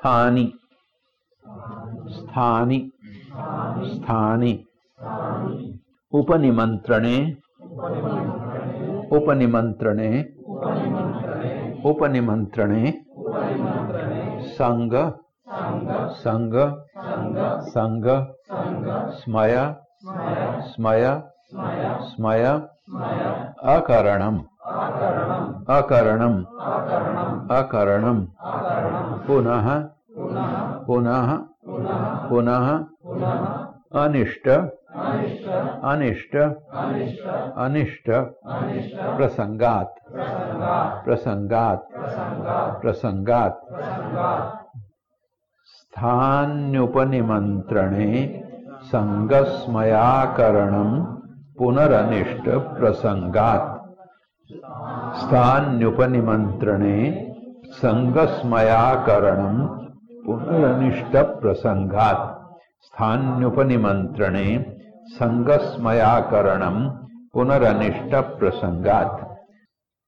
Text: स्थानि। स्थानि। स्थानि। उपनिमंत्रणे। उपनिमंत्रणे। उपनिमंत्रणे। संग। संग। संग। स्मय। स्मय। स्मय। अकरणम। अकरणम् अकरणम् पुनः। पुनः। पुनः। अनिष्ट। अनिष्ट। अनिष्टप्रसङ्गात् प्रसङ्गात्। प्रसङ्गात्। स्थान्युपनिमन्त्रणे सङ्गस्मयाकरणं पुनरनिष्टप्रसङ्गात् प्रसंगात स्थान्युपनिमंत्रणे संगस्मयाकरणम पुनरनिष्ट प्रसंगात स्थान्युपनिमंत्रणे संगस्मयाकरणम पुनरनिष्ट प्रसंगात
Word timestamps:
स्थानि। 0.00 0.44
स्थानि। 2.12 2.78
स्थानि। 3.88 4.52
उपनिमंत्रणे। 6.12 7.16
उपनिमंत्रणे। 9.16 10.08
उपनिमंत्रणे। 11.90 12.82
संग। 14.56 14.94
संग। 16.24 16.56
संग। 17.74 18.06
स्मय। 19.20 19.56
स्मय। 20.70 21.04
स्मय। 22.10 22.44
अकरणम। 23.74 24.40
अकरणम् 25.76 26.38
अकरणम् 27.50 28.22
पुनः। 29.26 29.66
पुनः। 30.86 31.30
पुनः। 32.28 32.66
अनिष्ट। 34.02 34.46
अनिष्ट। 35.92 36.34
अनिष्टप्रसङ्गात् 38.54 39.94
प्रसङ्गात्। 41.04 41.82
प्रसङ्गात्। 42.82 43.58
स्थान्युपनिमन्त्रणे 45.70 48.12
सङ्गस्मयाकरणं 48.92 50.90
पुनरनिष्टप्रसङ्गात् 51.58 53.68
प्रसंगात 54.50 55.20
स्थान्युपनिमंत्रणे 55.20 57.10
संगस्मयाकरणम 57.82 59.66
पुनरनिष्ट 60.26 61.16
प्रसंगात 61.16 62.50
स्थान्युपनिमंत्रणे 62.84 64.58
संगस्मयाकरणम 65.18 66.88
पुनरनिष्ट 67.32 68.14
प्रसंगात 68.16 69.39